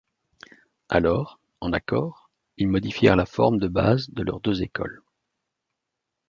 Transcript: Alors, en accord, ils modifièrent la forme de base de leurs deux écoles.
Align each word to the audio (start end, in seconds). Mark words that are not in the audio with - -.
Alors, 0.89 1.39
en 1.59 1.73
accord, 1.73 2.31
ils 2.57 2.67
modifièrent 2.67 3.15
la 3.15 3.27
forme 3.27 3.59
de 3.59 3.67
base 3.67 4.09
de 4.09 4.23
leurs 4.23 4.39
deux 4.39 4.63
écoles. 4.63 5.03